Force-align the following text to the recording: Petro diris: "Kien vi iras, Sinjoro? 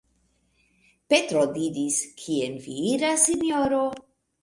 Petro 1.15 1.45
diris: 1.59 2.01
"Kien 2.25 2.59
vi 2.67 2.81
iras, 2.97 3.31
Sinjoro? 3.33 3.87